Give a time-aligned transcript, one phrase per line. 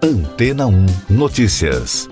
[0.00, 2.08] Antena 1 Notícias.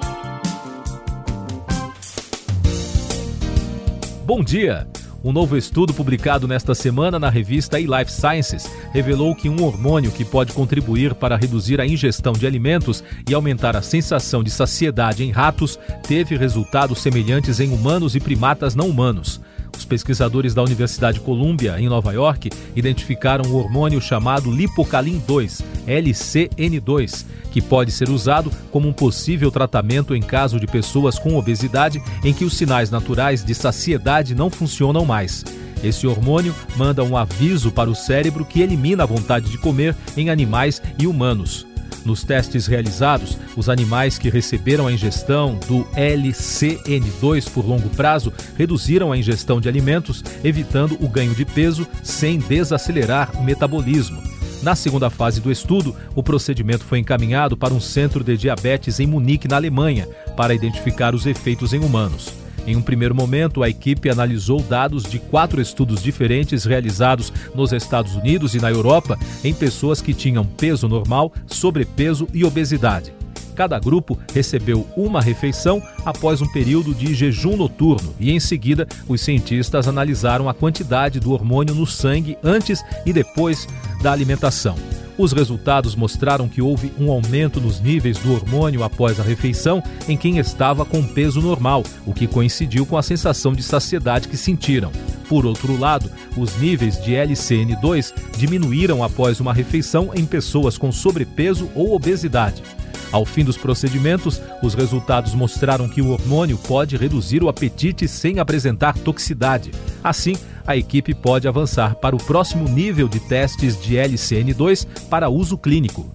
[4.25, 4.89] Bom dia!
[5.23, 10.25] Um novo estudo publicado nesta semana na revista eLife Sciences revelou que um hormônio que
[10.25, 15.31] pode contribuir para reduzir a ingestão de alimentos e aumentar a sensação de saciedade em
[15.31, 15.79] ratos
[16.09, 19.41] teve resultados semelhantes em humanos e primatas não humanos.
[19.87, 27.63] Pesquisadores da Universidade Columbia, em Nova York, identificaram o hormônio chamado lipocalin 2, LCN2, que
[27.63, 32.45] pode ser usado como um possível tratamento em caso de pessoas com obesidade em que
[32.45, 35.45] os sinais naturais de saciedade não funcionam mais.
[35.83, 40.31] Esse hormônio manda um aviso para o cérebro que elimina a vontade de comer em
[40.31, 41.67] animais e humanos.
[42.07, 49.11] Nos testes realizados, os animais que receberam a ingestão do LCN2 por longo prazo reduziram
[49.11, 54.23] a ingestão de alimentos, evitando o ganho de peso sem desacelerar o metabolismo.
[54.63, 59.07] Na segunda fase do estudo, o procedimento foi encaminhado para um centro de diabetes em
[59.09, 62.46] Munique, na Alemanha, para identificar os efeitos em humanos.
[62.67, 68.17] Em um primeiro momento, a equipe analisou dados de quatro estudos diferentes realizados nos Estados
[68.17, 73.15] Unidos e na Europa em pessoas que tinham peso normal, sobrepeso e obesidade.
[73.55, 79.23] Cada grupo recebeu uma refeição após um período de jejum noturno e, em seguida, os
[79.23, 83.67] cientistas analisaram a quantidade do hormônio no sangue antes e depois
[84.03, 84.77] da alimentação.
[85.19, 90.17] Os resultados mostraram que houve um aumento nos níveis do hormônio após a refeição em
[90.17, 94.93] quem estava com peso normal, o que coincidiu com a sensação de saciedade que sentiram.
[95.27, 101.71] Por outro lado, os níveis de LCN2 diminuíram após uma refeição em pessoas com sobrepeso
[101.75, 102.63] ou obesidade.
[103.13, 108.39] Ao fim dos procedimentos, os resultados mostraram que o hormônio pode reduzir o apetite sem
[108.39, 109.71] apresentar toxicidade.
[110.03, 115.57] Assim, a equipe pode avançar para o próximo nível de testes de LCN2 para uso
[115.57, 116.11] clínico.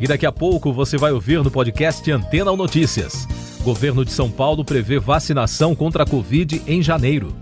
[0.00, 3.26] E daqui a pouco você vai ouvir no podcast Antena ou Notícias.
[3.62, 7.34] Governo de São Paulo prevê vacinação contra a Covid em janeiro.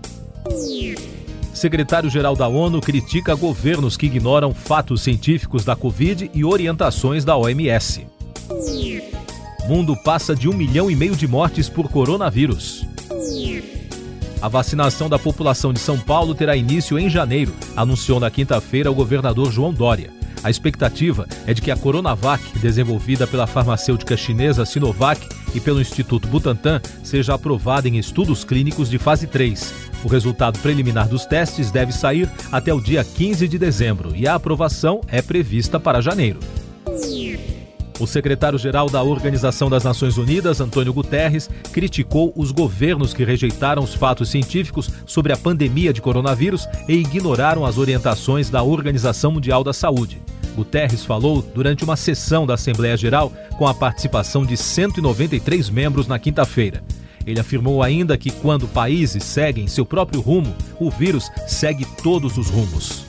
[1.57, 8.05] Secretário-geral da ONU critica governos que ignoram fatos científicos da Covid e orientações da OMS.
[9.67, 12.85] Mundo passa de um milhão e meio de mortes por coronavírus.
[14.39, 18.95] A vacinação da população de São Paulo terá início em janeiro, anunciou na quinta-feira o
[18.95, 20.13] governador João Dória.
[20.43, 26.27] A expectativa é de que a Coronavac, desenvolvida pela farmacêutica chinesa Sinovac e pelo Instituto
[26.27, 29.73] Butantan, seja aprovada em estudos clínicos de fase 3.
[30.03, 34.35] O resultado preliminar dos testes deve sair até o dia 15 de dezembro e a
[34.35, 36.39] aprovação é prevista para janeiro.
[37.99, 43.95] O secretário-geral da Organização das Nações Unidas, Antônio Guterres, criticou os governos que rejeitaram os
[43.95, 49.73] fatos científicos sobre a pandemia de coronavírus e ignoraram as orientações da Organização Mundial da
[49.73, 50.21] Saúde.
[50.57, 56.17] Guterres falou durante uma sessão da Assembleia Geral com a participação de 193 membros na
[56.17, 56.83] quinta-feira.
[57.27, 62.49] Ele afirmou ainda que quando países seguem seu próprio rumo, o vírus segue todos os
[62.49, 63.05] rumos.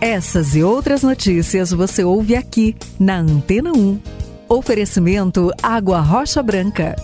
[0.00, 4.00] Essas e outras notícias você ouve aqui na Antena 1.
[4.48, 6.96] Oferecimento Água Rocha Branca.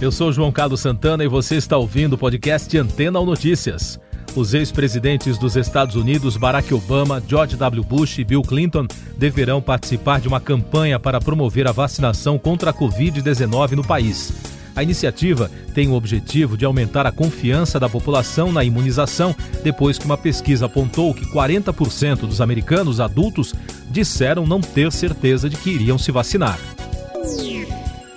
[0.00, 3.98] Eu sou João Carlos Santana e você está ouvindo o podcast Antena ou Notícias.
[4.36, 7.84] Os ex-presidentes dos Estados Unidos, Barack Obama, George W.
[7.84, 8.86] Bush e Bill Clinton,
[9.16, 14.32] deverão participar de uma campanha para promover a vacinação contra a Covid-19 no país.
[14.74, 20.04] A iniciativa tem o objetivo de aumentar a confiança da população na imunização, depois que
[20.04, 23.54] uma pesquisa apontou que 40% dos americanos adultos
[23.88, 26.58] disseram não ter certeza de que iriam se vacinar.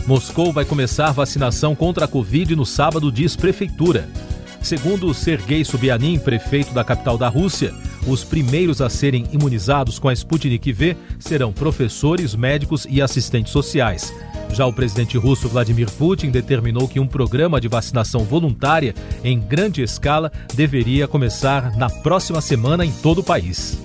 [0.08, 4.10] Moscou vai começar vacinação contra a Covid no sábado, diz prefeitura.
[4.62, 7.74] Segundo Sergei Sobyanin, prefeito da capital da Rússia,
[8.06, 14.14] os primeiros a serem imunizados com a Sputnik V serão professores, médicos e assistentes sociais.
[14.54, 19.82] Já o presidente russo Vladimir Putin determinou que um programa de vacinação voluntária em grande
[19.82, 23.78] escala deveria começar na próxima semana em todo o país.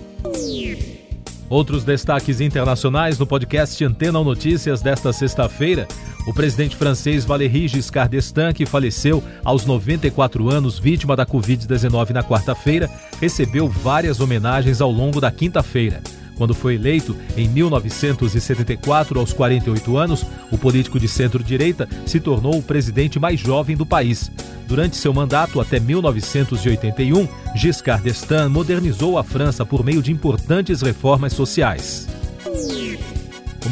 [1.53, 5.87] Outros destaques internacionais no podcast Antena ou Notícias desta sexta-feira.
[6.25, 12.23] O presidente francês Valéry Giscard d'Estaing, que faleceu aos 94 anos vítima da Covid-19 na
[12.23, 12.89] quarta-feira,
[13.21, 16.01] recebeu várias homenagens ao longo da quinta-feira.
[16.37, 22.63] Quando foi eleito em 1974, aos 48 anos, o político de centro-direita se tornou o
[22.63, 24.31] presidente mais jovem do país.
[24.67, 31.33] Durante seu mandato até 1981, Giscard d'Estaing modernizou a França por meio de importantes reformas
[31.33, 32.09] sociais.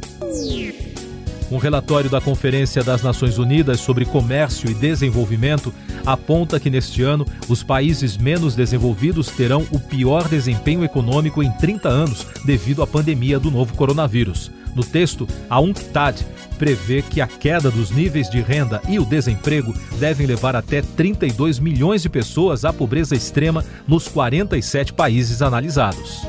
[1.50, 5.72] Um relatório da Conferência das Nações Unidas sobre Comércio e Desenvolvimento
[6.04, 11.88] aponta que neste ano os países menos desenvolvidos terão o pior desempenho econômico em 30
[11.90, 14.50] anos devido à pandemia do novo coronavírus.
[14.74, 16.24] No texto, a UNCTAD
[16.58, 21.58] prevê que a queda dos níveis de renda e o desemprego devem levar até 32
[21.58, 26.22] milhões de pessoas à pobreza extrema nos 47 países analisados.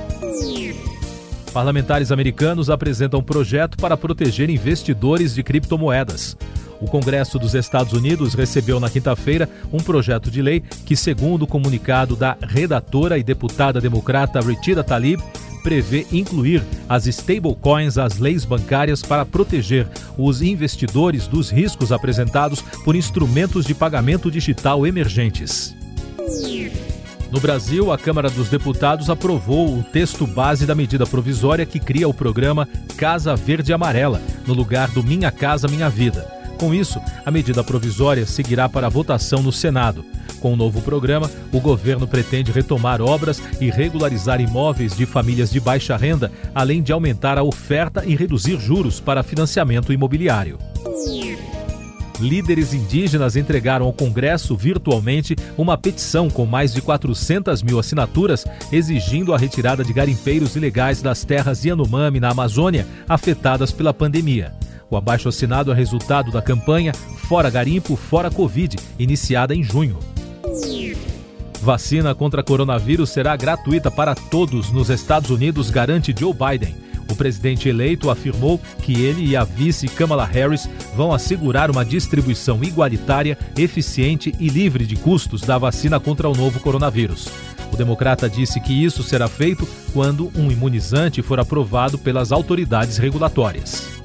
[1.53, 6.35] Parlamentares americanos apresentam um projeto para proteger investidores de criptomoedas.
[6.81, 11.47] O Congresso dos Estados Unidos recebeu na quinta-feira um projeto de lei que, segundo o
[11.47, 15.21] comunicado da redatora e deputada democrata Rachida Talib,
[15.63, 19.87] prevê incluir as stablecoins às leis bancárias para proteger
[20.17, 25.73] os investidores dos riscos apresentados por instrumentos de pagamento digital emergentes.
[27.31, 32.07] No Brasil, a Câmara dos Deputados aprovou o texto base da medida provisória que cria
[32.07, 36.21] o programa Casa Verde Amarela, no lugar do Minha Casa Minha Vida.
[36.59, 40.05] Com isso, a medida provisória seguirá para votação no Senado.
[40.43, 45.57] Com o novo programa, o governo pretende retomar obras e regularizar imóveis de famílias de
[45.57, 50.57] baixa renda, além de aumentar a oferta e reduzir juros para financiamento imobiliário
[52.19, 59.33] líderes indígenas entregaram ao Congresso virtualmente uma petição com mais de 400 mil assinaturas exigindo
[59.33, 64.53] a retirada de garimpeiros ilegais das terras Yanomami na Amazônia afetadas pela pandemia.
[64.89, 66.93] O abaixo assinado é resultado da campanha
[67.27, 70.12] Fora Garimpo, Fora Covid, iniciada em junho.
[71.63, 76.75] Vacina contra coronavírus será gratuita para todos nos Estados Unidos, garante Joe Biden.
[77.09, 82.61] O presidente eleito afirmou que ele e a vice Kamala Harris vão assegurar uma distribuição
[82.61, 87.29] igualitária, eficiente e livre de custos da vacina contra o novo coronavírus.
[87.71, 94.02] O democrata disse que isso será feito quando um imunizante for aprovado pelas autoridades regulatórias.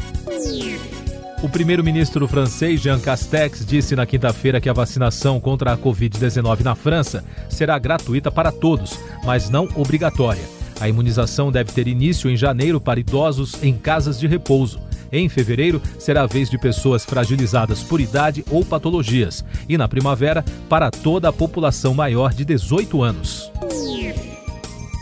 [1.41, 6.75] O primeiro-ministro francês Jean Castex disse na quinta-feira que a vacinação contra a Covid-19 na
[6.75, 10.43] França será gratuita para todos, mas não obrigatória.
[10.81, 14.81] A imunização deve ter início em janeiro para idosos em casas de repouso.
[15.13, 19.45] Em fevereiro, será a vez de pessoas fragilizadas por idade ou patologias.
[19.69, 23.51] E na primavera, para toda a população maior de 18 anos.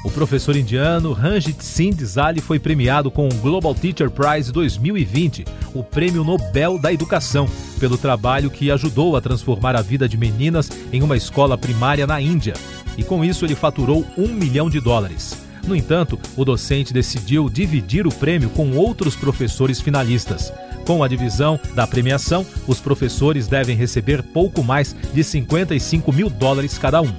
[0.07, 5.45] O professor indiano Ranjit Singh Dzali foi premiado com o Global Teacher Prize 2020,
[5.75, 7.49] o prêmio Nobel da Educação,
[7.81, 12.21] pelo trabalho que ajudou a transformar a vida de meninas em uma escola primária na
[12.21, 12.55] Índia.
[12.97, 15.45] E com isso ele faturou um milhão de dólares.
[15.67, 20.53] No entanto, o docente decidiu dividir o prêmio com outros professores finalistas.
[20.87, 26.79] Com a divisão da premiação, os professores devem receber pouco mais de 55 mil dólares
[26.79, 27.13] cada um.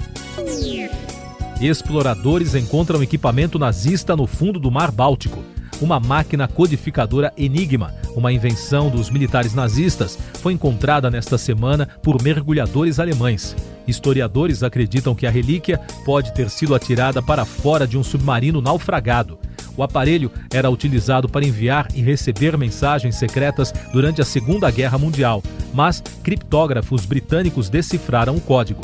[1.60, 5.42] Exploradores encontram equipamento nazista no fundo do Mar Báltico.
[5.80, 13.00] Uma máquina codificadora Enigma, uma invenção dos militares nazistas, foi encontrada nesta semana por mergulhadores
[13.00, 13.56] alemães.
[13.88, 19.36] Historiadores acreditam que a relíquia pode ter sido atirada para fora de um submarino naufragado.
[19.76, 25.42] O aparelho era utilizado para enviar e receber mensagens secretas durante a Segunda Guerra Mundial,
[25.74, 28.80] mas criptógrafos britânicos decifraram o código.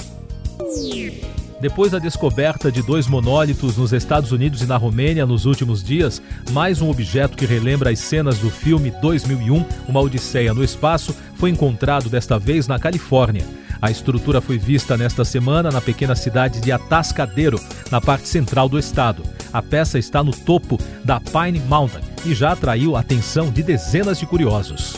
[1.64, 6.20] Depois da descoberta de dois monólitos nos Estados Unidos e na Romênia nos últimos dias,
[6.50, 11.48] mais um objeto que relembra as cenas do filme 2001, Uma Odisseia no Espaço, foi
[11.48, 13.46] encontrado desta vez na Califórnia.
[13.80, 17.58] A estrutura foi vista nesta semana na pequena cidade de Atascadero,
[17.90, 19.22] na parte central do estado.
[19.50, 24.18] A peça está no topo da Pine Mountain e já atraiu a atenção de dezenas
[24.18, 24.96] de curiosos.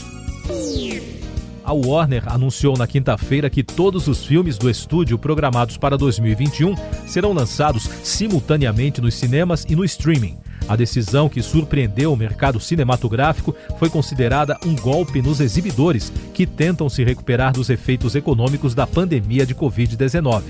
[1.67, 6.77] A Warner anunciou na quinta-feira que todos os filmes do estúdio programados para 2021
[7.09, 10.39] serão lançados simultaneamente nos cinemas e no streaming.
[10.69, 16.89] A decisão que surpreendeu o mercado cinematográfico foi considerada um golpe nos exibidores que tentam
[16.89, 20.43] se recuperar dos efeitos econômicos da pandemia de Covid-19.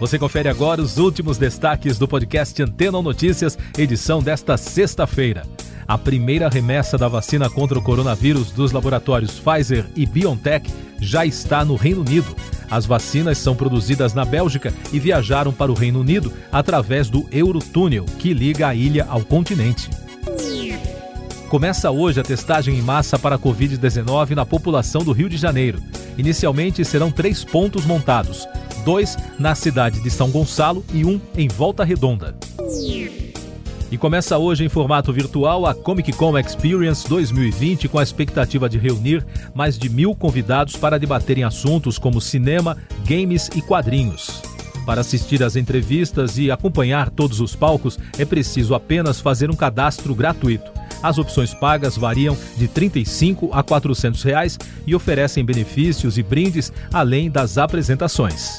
[0.00, 5.46] Você confere agora os últimos destaques do podcast Antena Notícias, edição desta sexta-feira.
[5.86, 11.64] A primeira remessa da vacina contra o coronavírus dos laboratórios Pfizer e BioNTech já está
[11.64, 12.34] no Reino Unido.
[12.70, 18.04] As vacinas são produzidas na Bélgica e viajaram para o Reino Unido através do Eurotúnel,
[18.18, 19.90] que liga a ilha ao continente.
[21.48, 25.80] Começa hoje a testagem em massa para a Covid-19 na população do Rio de Janeiro.
[26.16, 28.48] Inicialmente serão três pontos montados:
[28.84, 32.34] dois na cidade de São Gonçalo e um em Volta Redonda.
[33.94, 38.76] E começa hoje em formato virtual a Comic Con Experience 2020 com a expectativa de
[38.76, 39.24] reunir
[39.54, 44.42] mais de mil convidados para debaterem assuntos como cinema, games e quadrinhos.
[44.84, 50.12] Para assistir às entrevistas e acompanhar todos os palcos, é preciso apenas fazer um cadastro
[50.12, 50.72] gratuito.
[51.00, 56.72] As opções pagas variam de R$ 35 a 400 reais e oferecem benefícios e brindes
[56.92, 58.58] além das apresentações.